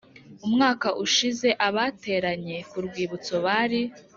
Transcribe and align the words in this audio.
Umwaka 0.45 0.87
ushize 1.05 1.49
abateranye 1.67 2.57
ku 2.69 2.77
Rwibutso 2.85 3.35
bari 3.45 3.81